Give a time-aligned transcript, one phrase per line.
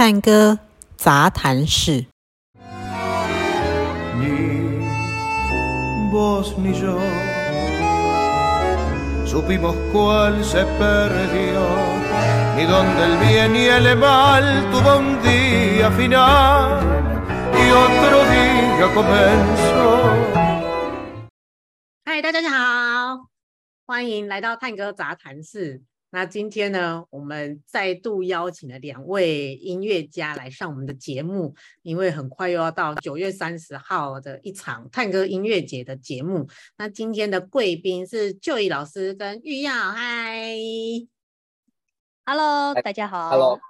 [0.00, 0.58] 探戈
[0.96, 2.06] 杂谈室。
[4.16, 4.24] 你
[15.20, 16.80] día final
[17.52, 18.24] y otro
[22.22, 23.28] 大家好
[23.84, 25.89] 欢迎来到探戈杂谈室。
[26.12, 36.48] 那今天呢，我们再度邀请了两位音乐家来上我们的节目，因为很快又要到九月三十号的一场探戈音乐节的节目。
[36.76, 40.48] 那今天的贵宾是 Joy 老师跟玉耀，嗨
[42.26, 43.60] ，Hello，大家好，Hello，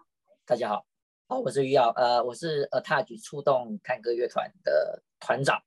[0.47, 0.87] 大家好，
[1.29, 5.61] 好，我是玉耀，呃，我是 ATTOUCH 触动探戈乐团的团长，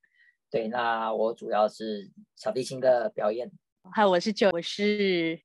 [0.50, 3.52] 对，那我主要是小提琴的表演，
[3.92, 5.43] 嗨我是 Joy，我是。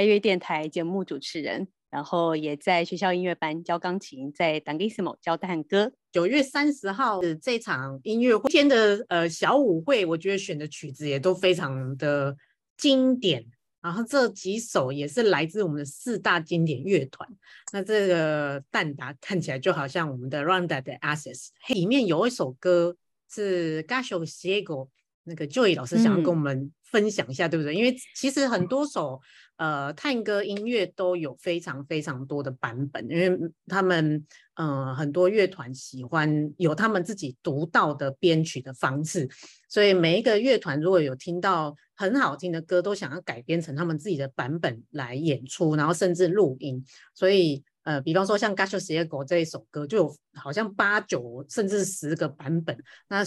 [0.00, 5.92] 爱乐电台节目主持人，然后也在学校音乐班教钢琴，在 Dangissimo 教探戈。
[6.10, 12.34] 九月三十号的这场音乐会天的呃小舞会，我觉得选的曲子也都非常的
[12.78, 13.44] 经典。
[13.82, 17.28] 然后这几首也是来自我们的四大经典乐团。
[17.70, 22.96] 那这个蛋达看起来就好像我们的 Ronda de Assis，里面有一首歌
[23.30, 24.88] 是 Gasho Siego，
[25.24, 27.74] 那个 Joy 老师想要跟我们分享一下，嗯、对不对？
[27.74, 29.20] 因为其实很多首。
[29.56, 39.28] 呃，探戈音乐都有非常非常多的版本，因为他们呃很多乐团喜欢有他们自己独到的编曲的方式，
[39.68, 46.82] 所以每一个乐团如果有听到很好听的歌，都想要改编成他们自己的版本来演出，然后甚至录音。
[47.12, 52.74] 所以呃，比方说像《Gasho s i e g o》这一首歌，就有好像八九甚至十个版本。
[53.10, 53.22] 那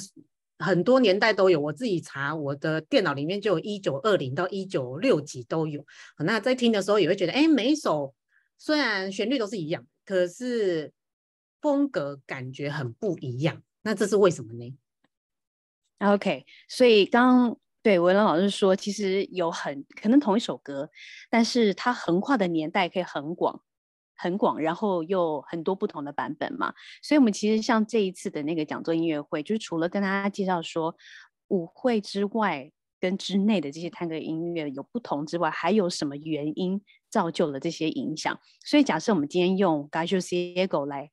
[0.60, 5.86] 很多年代都有，我自己查我的电脑里面就有一九二零到一九六几都有。
[6.20, 8.14] 那在听的时候也会觉得，哎，每一首
[8.58, 10.92] 虽然旋律都是一样，可是
[11.62, 13.62] 风格感觉很不一样。
[13.82, 14.78] 那这是为什么呢
[16.00, 20.90] ？OK，所以刚对文龙老师说，其实有很可能同一首歌，
[21.30, 23.62] 但是它横跨的年代可以很广。
[24.24, 30.96] 很广，然后又很多不同的版本嘛，所以我们其实像这一次的那个讲座音乐会，就是除了跟大家介绍说
[31.50, 38.40] 舞会之外跟之内的这些探戈音乐有不同之外，还有什么原因造就了这些影响？
[38.66, 41.12] 所以假设我们今天用 g a s h o Ciego 来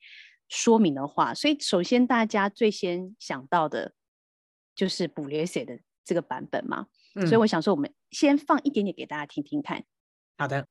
[0.48, 3.92] 说明的话，所以首先大家最先想到的
[4.76, 9.82] 就是 Pugliese 的这个版本嘛，嗯，所以我想说我们先放一点点给大家听听看。
[10.38, 10.64] 好的。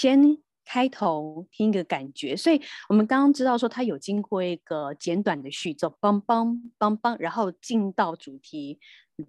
[0.00, 8.80] 先开头听一个感觉，所以我们刚刚知道说它有经过一个简短的序奏，梆梆梆梆，然后进到主题，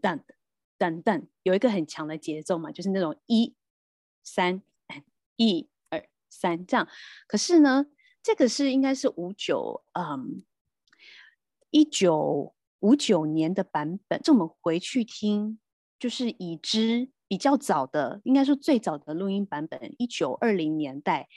[0.02, 0.22] 噔
[0.80, 3.54] 噔噔，有一个很强的节奏嘛，就是那种一
[4.24, 4.62] 三
[5.36, 6.88] 一二三这样。
[7.28, 7.88] 可是呢，
[8.24, 10.46] 这个是应该是五九嗯
[11.70, 15.60] 一九五九年的版本，这我们回去听
[16.00, 17.10] 就是已知。
[17.32, 21.30] 比较早的，应该说最早的录音版本，一九二零年代，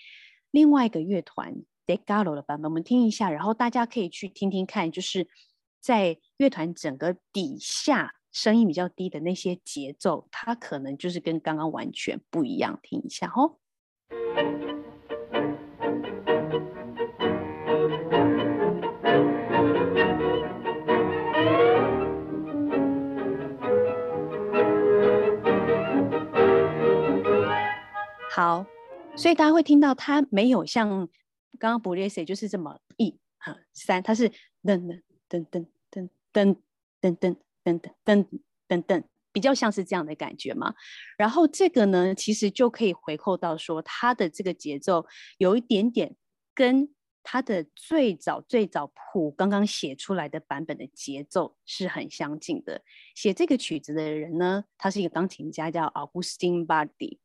[0.50, 1.54] 另外一个乐团
[1.86, 5.28] De Gallo 的版本，我们听一下，然后大家可以去听听看，就是
[5.80, 13.60] 在乐团整个底下声音比较低的那些节奏，它可能就是跟刚刚完全不一样，听一下哦。
[28.44, 28.66] 好，
[29.16, 31.08] 所以大家会听到它没有像
[31.58, 34.28] 刚刚 Pugliese 就是这么一哈三，它是
[34.62, 35.00] 噔噔
[35.30, 35.66] 噔噔
[36.30, 36.56] 噔
[37.00, 38.26] 噔噔噔噔噔
[38.68, 40.74] 噔噔，比较像是这样的感觉嘛。
[41.16, 45.06] 然后这个呢，其实就可以回扣到说，它的这个节奏
[45.38, 46.14] 有一点点
[46.54, 52.82] 跟它的最早最早谱刚刚写出来的版本的节奏是很相近的。
[53.14, 57.20] 写这个曲子的人呢，他是一个钢琴家，叫 Augustin Bardi。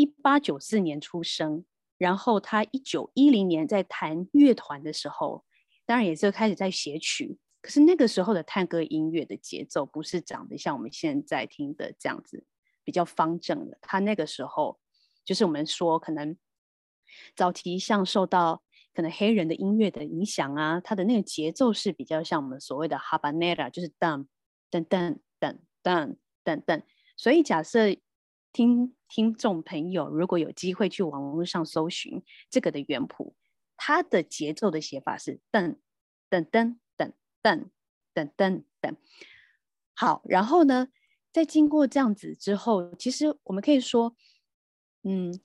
[0.00, 1.66] 一八九四年出生，
[1.98, 5.44] 然后他一九一零年在弹乐团的时候，
[5.84, 7.38] 当然也是开始在写曲。
[7.60, 12.46] 可是那个时候的探戈音乐的节奏不是长得像我们现在听的这样子，
[12.82, 13.76] 比较方正的。
[13.82, 14.80] 他那个时候
[15.22, 16.34] 就是我们说可能
[17.36, 18.62] 早期像受到
[18.94, 24.26] 可能黑人的音乐的影响啊，他的那个节奏是比较像我们所谓的 habanera，就是噔
[24.70, 26.82] 噔噔噔噔噔噔。
[27.18, 27.94] 所以假设。
[28.52, 33.34] 听听众朋友如果有机会去网络上搜寻这个的原谱，
[33.76, 35.76] 它的节奏的写法是噔
[36.28, 37.12] 噔噔噔
[37.42, 37.70] 噔
[38.14, 38.96] 噔噔噔。
[39.94, 40.88] 好，然后呢，
[41.32, 44.16] 在经过这样子之后，其实我们可以说，
[45.02, 45.40] 嗯，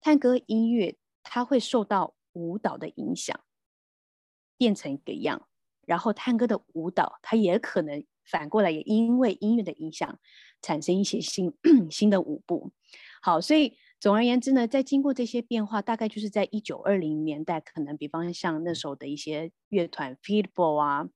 [0.00, 3.44] 探戈音乐它会受到舞蹈的影响，
[4.56, 5.48] 变成一个样。
[5.86, 10.18] 然后探戈的舞蹈，它也可能反过来，也因为音乐的影响，
[10.60, 11.52] 产生一些新
[11.90, 12.72] 新的舞步。
[13.22, 21.08] 好，所以总而言之呢，在经过这些变化，大概就是在一九二零年代，可能比方像那时候的一些乐团，Feedball 啊、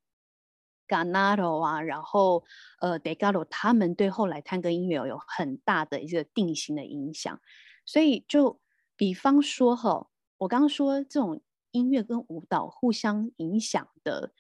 [0.89, 2.45] Ganaro 啊，然后
[2.81, 7.41] 呃，Degaro，他们对后来探戈音乐有很大的一个定型的影响。
[7.85, 8.61] 所以就
[8.97, 10.09] 比方说哈，
[10.39, 11.43] 我刚刚说这种
[11.73, 14.33] 音乐跟舞蹈互相影响的。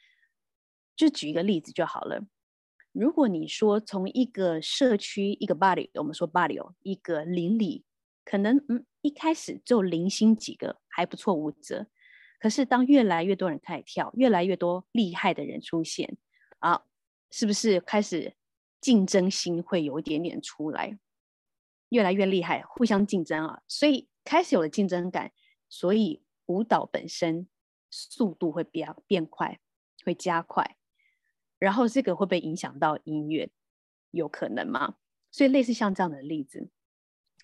[0.95, 2.23] 就举一个例子就好了。
[2.93, 7.85] 如果你说从一个社区一个 body，我们说 body 哦一个邻里，
[8.25, 11.87] 可能嗯一开始就零星几个还不错舞者，
[12.39, 16.19] 可是当越来越多人开始跳，越来越多厉害的人出现
[16.59, 16.83] 啊，
[17.31, 18.37] 是不是开始
[18.81, 20.99] 竞争心会有一点点出来？
[21.89, 25.33] 越来越厉害，互相竞争啊，所以开始有了竞争感，
[25.69, 27.49] 所以舞蹈本身
[27.91, 29.59] 速度会变变快，
[30.05, 30.77] 会加快。
[31.63, 33.49] 然后这个会不会影响到音乐？
[34.11, 34.97] 有可能吗？
[35.31, 36.69] 所以类似像这样的例子。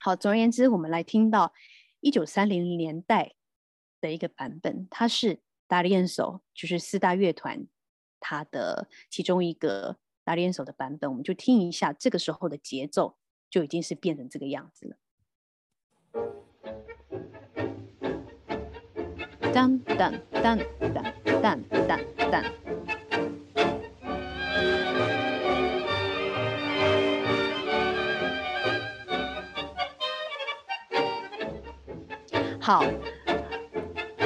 [0.01, 1.55] 好，总而言之，我们来听到
[2.01, 3.37] 一九三零年代
[4.01, 5.39] 的一个版本，它是
[5.69, 7.69] 达利安手，就是四大乐团
[8.19, 13.17] 它的其中一个达利安手的版本，我们就听一下，这个时候的节奏
[13.49, 14.97] 就已经是变成这个样子了。
[19.55, 20.59] 当当当
[20.93, 21.05] 当
[21.41, 22.01] 当当
[22.33, 22.78] 当。
[32.69, 32.85] 好，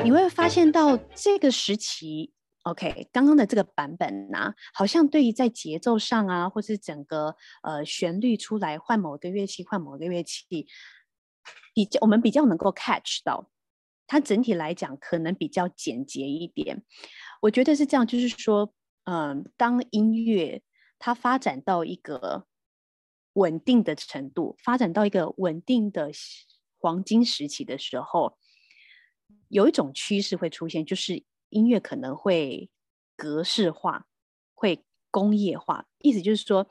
[0.03, 2.33] 你会发现到这个时期
[2.65, 10.67] ，OK，刚刚的这个版本呢、啊，好像对于在节奏上啊，或是整个呃旋律出来换某个乐器换某个乐器，
[11.73, 13.49] 比较我们比较能够 catch 到，
[14.09, 16.83] 它整体来讲可能比较简洁一点。
[17.43, 18.75] 我觉得是这样，就是说，
[19.05, 20.61] 嗯、当音乐
[20.99, 22.49] 它发展到一个
[23.35, 26.11] 稳定的程度，发展到一个稳定的。
[26.83, 28.37] 黄金时期的时候，
[29.47, 32.71] 有一种趋势会出现，就是音乐可能会
[33.17, 34.09] 格式化，
[34.53, 35.87] 会工业化。
[36.01, 36.69] 意思就是说，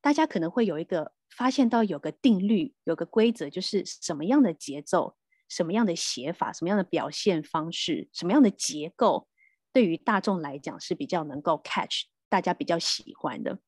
[0.00, 5.16] 大家可能会有一个发现到有个定律，有个规则，就是什么样的节奏、
[5.48, 9.26] 什么样的写法、什么样的表现方式、什么样的结构，
[9.72, 13.58] 对于大众来讲是比较能够 catch，大家比较喜欢的。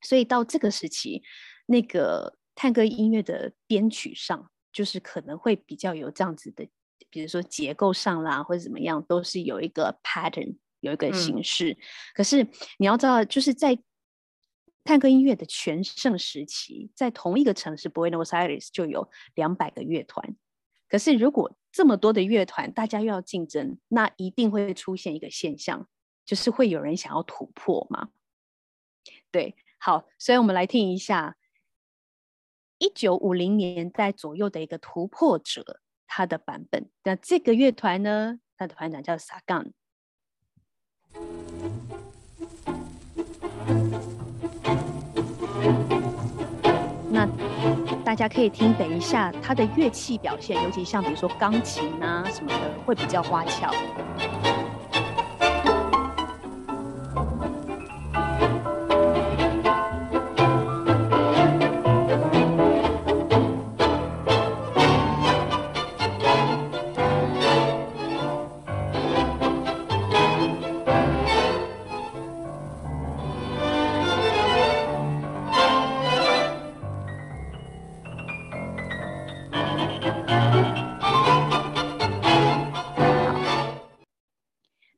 [0.00, 1.22] 所以到这个时期，
[1.66, 4.50] 那个探戈音乐的编曲上。
[4.72, 6.66] 就是可能会比较有这样子的，
[7.10, 11.72] 比如说结构上啦，或者怎么样，都是有一个 pattern，有一个形式。
[11.72, 11.76] 嗯、
[12.14, 12.46] 可是
[12.78, 13.78] 你要知道，就是在
[14.82, 20.34] 探戈音乐的全盛时期，在同一个城市 Buenos Aires 就有两百个乐团。
[20.88, 25.86] 可是如果这么多的乐团，大家又要竞争，那一定会出现一个现象，
[26.24, 28.08] 就是会有人想要突破嘛。
[29.30, 31.36] 对，好，所以我们来听一下。
[32.82, 35.78] 一九五零年代左右的一个突破者，
[36.08, 36.90] 他的版本。
[37.04, 39.70] 那这个乐团呢，他的团长叫 Sagan。
[47.08, 47.24] 那
[48.04, 53.70] 大家可以听，等一下他的乐器表现，尤其像比如说钢琴啊什么的，会比较花俏。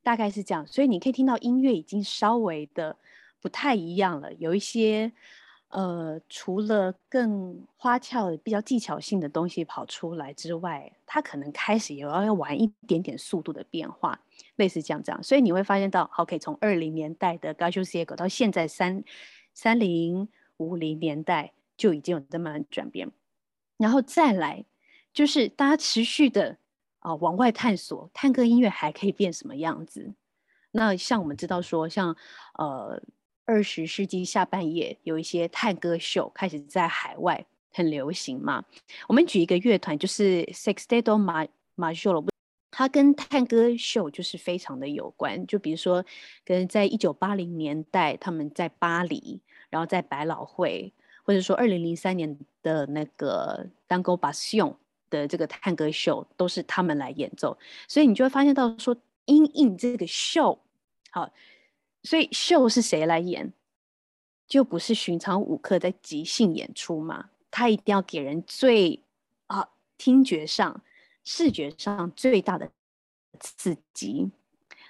[0.05, 2.95] 大概是这样，所以你可以听到音乐已经稍微的
[3.41, 5.11] 不太一样了，有一些
[5.69, 14.21] 呃，除了更花俏、比较技巧性的东西跑出来之外，它可能开始也要要玩一点点速度的变化，
[14.57, 15.21] 类似这样这样。
[15.23, 19.03] 所以你会发现到，OK，从二零年代的 Gallo Ciego 到现在三
[19.55, 23.11] 三零五零年代就已经有这么转变，
[23.79, 24.65] 然后再来
[25.13, 26.59] 就是大家持续的。
[27.05, 30.15] 啊、往外探索，探戈音乐还可以变什么样子？
[30.71, 32.17] 那像我们知道说，像
[32.59, 32.99] 呃
[33.45, 38.65] 二十世纪下半叶有一些探戈秀开始在海外很流行嘛。
[39.07, 42.27] 我们举一个乐团，就是 Sexteto Majore，
[42.71, 45.47] 它跟探戈秀就是非常的有关。
[45.47, 46.03] 就比如说，
[46.43, 54.75] 跟在一九八零年代他们在巴黎，然后在百老汇，或者说二零零三年的那个 Tango Basion
[55.15, 57.57] 的这个探戈秀，都是他们来演奏。
[57.87, 60.59] 所以你就会发现到说，因应这个秀，
[61.11, 61.31] 好，
[62.03, 63.53] 所以秀是谁来演？
[64.47, 67.31] 就不是寻常舞客在即兴演出嘛？
[67.51, 69.01] 他一定要给人最
[69.47, 70.83] 啊听觉上、
[71.23, 72.71] 视觉上最大的
[73.41, 74.31] 刺激。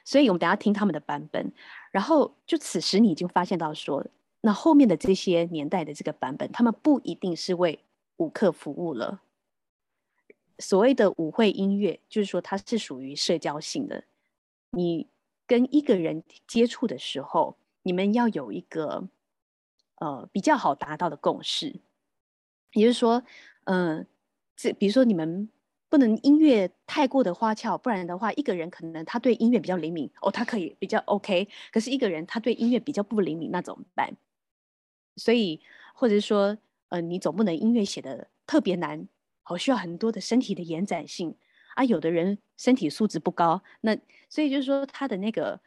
[0.05, 1.53] 所以我们等下听他们的版本，
[1.91, 4.05] 然后就此时你已经发现到说，
[4.41, 7.79] 那后面的这些年代的这个版本，他们不一定是为
[8.17, 9.21] 舞客服务了。
[10.59, 14.05] 所谓的舞会音乐，就是说它是属于社交性的。
[14.71, 15.09] 你
[15.47, 19.09] 跟一个人接触的时候，你们要有一个。
[19.99, 21.73] 呃，比较好达到的共识，
[22.73, 23.23] 也就是说，
[23.63, 24.05] 嗯、
[24.57, 25.49] 这比如说你们
[25.89, 34.13] 不能音乐太过的花俏，不然的话，一个人可能他对音乐比较灵敏，哦，他可以比较 OK，可是一个人他对音乐比较不灵敏，那怎么办？
[35.17, 35.61] 所以，
[35.95, 36.59] 或者是说，
[36.89, 39.09] 呃，你总不能音乐写的特别难，
[39.45, 41.37] 好需要很多的身体的延展性
[41.77, 43.97] 啊，有的人身体素质不高，那
[44.29, 45.61] 所以就是说他的那个，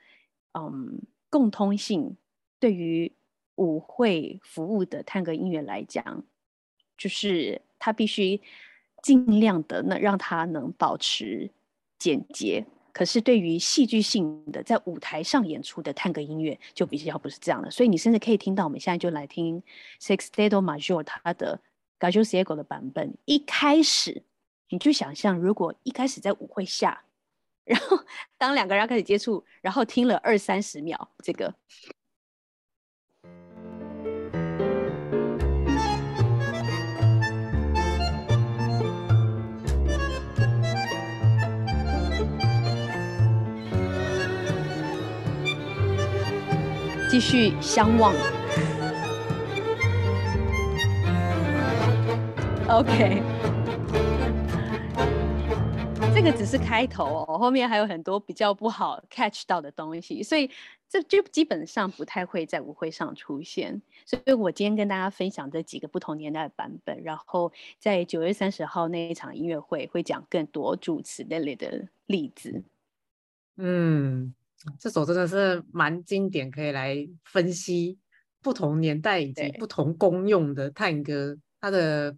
[0.52, 2.18] 嗯，共通性
[2.60, 3.14] 对于。
[3.58, 6.24] 舞会服务的探戈音乐来讲，
[6.96, 8.40] 就是他必须
[9.02, 11.50] 尽量的那让他能保持
[11.98, 12.64] 简洁。
[12.94, 17.72] 可是对于戏剧性的在舞台上演出的探戈音乐，就比较不是这样的。
[17.72, 19.64] 所以你甚至可以听到，我们现在就来听
[20.00, 21.60] Sexteto Majore 它的
[22.00, 23.18] Gaucho 的版本。
[23.26, 24.24] 一开始
[24.70, 27.04] 你就想象，如果一开始在舞会下，
[27.66, 28.00] 然后
[28.38, 31.54] 当两个人开始接触，然后听了二三十秒这个。
[47.10, 48.14] 继续相望。
[52.70, 53.22] OK，
[56.14, 60.50] 这个只是开头哦，后面还有很多比较不好 catch 到的东西，所以
[60.90, 63.82] 这就基本上不太会在舞会上出现。
[64.06, 72.64] 所以我今天跟大家分享这几个不同年代的版本，然后在九月三十号那一场音乐会会讲更多主词那类的例子。
[73.56, 74.34] 嗯。
[74.80, 78.00] 这首真的是蛮经典，可以来分析
[78.42, 82.18] 不同年代以及不同功用的探戈，它的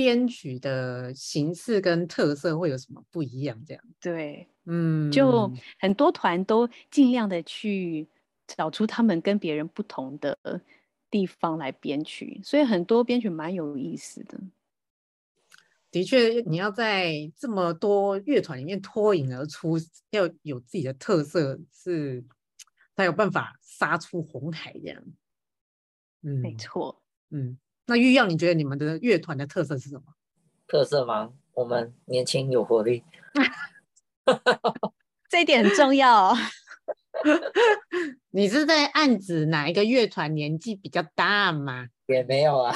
[0.00, 3.62] 编曲的形式跟特色会有什么不一样？
[3.66, 8.08] 这样对，嗯，就很多团都尽量的去
[8.46, 10.38] 找出他们跟别人不同的
[11.10, 14.40] 地方来编曲，所以很多编曲蛮有意思的。
[15.90, 19.76] 的确，你要在这么多乐团里面脱颖而出，
[20.12, 22.24] 要有自己的特色，是
[22.96, 25.04] 才有办法杀出红海这样。
[26.22, 27.02] 嗯，没错。
[27.28, 27.58] 嗯，
[27.90, 30.02] 那玉耀，你觉得你们的乐团的特色是什么？
[30.68, 31.32] 特色吗？
[31.54, 33.02] 我们年轻有活力，
[35.28, 36.32] 这一点很重要。
[38.30, 41.88] 你是在暗指哪一个乐团年纪比较大吗？
[42.06, 42.72] 也没有啊。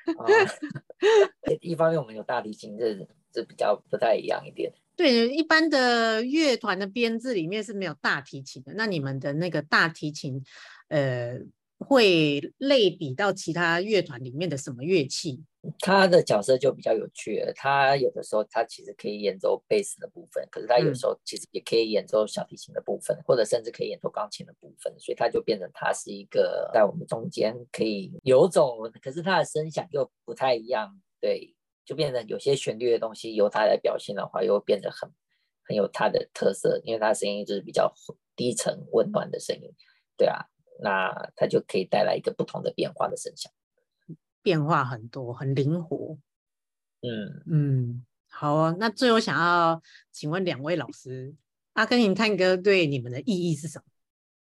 [1.60, 4.72] 一方面我们有大提琴，这这比较不太一样一点。
[4.96, 8.72] 对，一般的乐团的编制里面是没有大提琴的。
[8.74, 10.42] 那你们的那个大提琴，
[10.88, 11.38] 呃，
[11.82, 15.42] 会类比到其他乐团里面的什么乐器？
[15.78, 17.52] 他的角色就比较有趣了。
[17.54, 24.92] 他有的时候他其实可以演奏贝斯的部分，可是他有时候其实也可以演奏小提琴的部分，嗯、或者甚至可以演奏钢琴的部分。
[24.98, 31.00] 所以他就变成他是一个在我们中间可以游走，可是他的声响又不太一样。
[31.20, 35.08] 对，就变成有些旋律的东西由他来表现的话，又变得很
[35.64, 37.94] 很有他的特色，因为他的声音就是比较
[38.34, 39.70] 低沉温暖的声音。
[40.16, 40.44] 对啊，
[40.80, 43.52] 那它就可以带来一个不同的变化的声响。
[44.42, 46.18] 变化很多，很灵活。
[47.02, 48.74] 嗯嗯，好啊。
[48.78, 51.34] 那最后想要请问两位老师，
[51.74, 53.84] 阿根廷探戈对你们的意义是什么？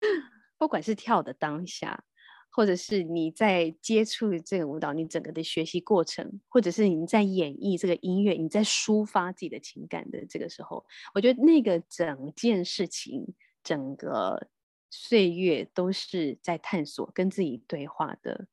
[0.59, 2.03] 不管是跳的当下，
[2.51, 10.85] 或者是你在接触这个舞蹈，你整个的学习过程，或者是你在演绎这个音乐，你在抒发自己的情感的这个时候，
[11.15, 13.33] 我觉得那个整件事情，
[13.63, 14.47] 整个
[14.89, 18.47] 岁月都是在探索跟自己对话的。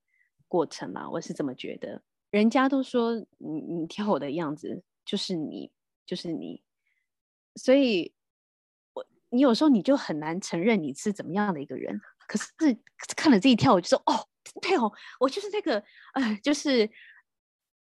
[0.49, 2.00] 过程嘛，我是这么觉得。
[2.31, 5.73] 人家都说你你跳舞的样子就是你，
[6.07, 6.62] 就是你，
[7.57, 8.14] 所以
[8.95, 12.00] 我你有时候你就很难承认你是怎么样的一个人。
[12.28, 12.47] 可是
[13.16, 14.28] 看了这一跳，我就说哦，
[14.62, 15.83] 对哦，我就是那个，
[16.14, 16.88] 呃，就是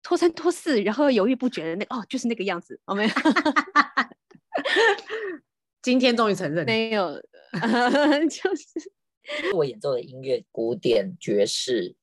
[0.01, 2.81] 拖三拖四，然后犹豫不决的那个、哦，就是那个样子。
[2.85, 3.13] 我没有，
[5.83, 7.21] 今天终于承认没有，
[8.29, 8.65] 就是
[9.55, 11.95] 我演奏的音乐，古典、爵士、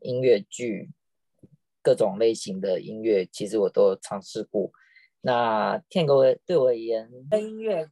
[0.00, 0.90] 音乐剧，
[1.82, 4.70] 各种类型的音乐，其实我都尝试过。
[5.20, 7.90] 那天狗对我而言，音乐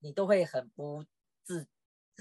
[0.00, 1.04] 你都会很不
[1.44, 1.66] 自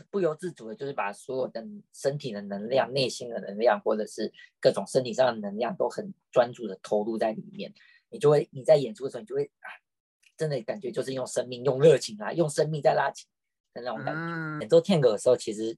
[0.09, 7.73] 不由自主的，就是把所有的身体的能量、内心的能量，或者是各种身体上的能量，都很专注的投入在里面。
[8.09, 9.67] 你就会你在演出的时候，你就会啊，
[10.35, 13.27] 真的感觉就是用生命、用热情啊，用生命在拉琴
[13.81, 14.21] 的那种感觉。
[14.21, 15.77] 嗯、演奏天狗的时候，其实。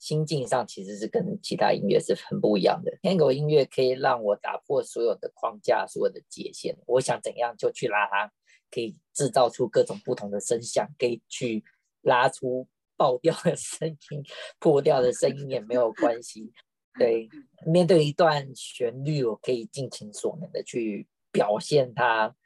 [0.00, 2.94] 心境上其实是跟其他音乐是很不一样的。
[3.00, 8.30] 天狗音乐可以让我打破所有的框架、所有的界限，我想怎样就去拉它，
[8.70, 11.64] 可以制造出各种不同的声响，可以去
[12.02, 12.68] 拉出
[12.98, 14.22] 爆掉的声音、
[14.58, 16.52] 破掉的声音也没有关系。
[16.98, 17.26] 对，
[17.64, 22.36] 面对一段旋律，我可以尽情所能的去表现它。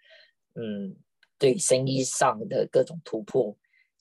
[0.55, 0.95] 嗯，
[1.39, 3.57] 对，声音上的各种突破。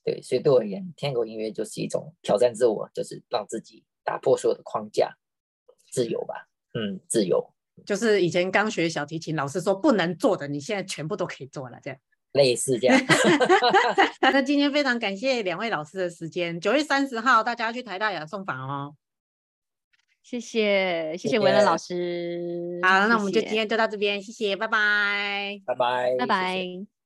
[0.07, 5.13] 对，所以对我而言，天狗音乐就是一种挑战自我，就是让自己打破所有的框架，
[5.91, 6.47] 自由吧。
[6.73, 7.45] 嗯，自由。
[7.85, 11.99] 就是以前刚学小提琴，老师说不能做的，你现在全部都可以做了，这样。
[12.31, 12.97] 类似这样。
[14.21, 16.57] 那今天非常感谢两位老师的时间。
[16.57, 18.95] 九月三十号，大家去台大雅颂坊哦。
[20.23, 22.79] 谢谢，谢谢文乐老师。
[22.81, 26.96] 好，那我们就今天就到这边，谢谢，拜拜，拜拜，拜拜。